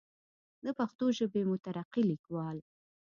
[0.63, 2.57] دَ پښتو ژبې مترقي ليکوال